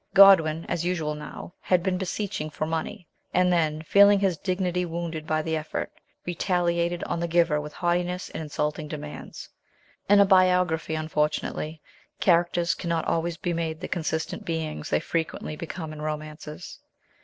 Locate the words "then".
3.53-3.83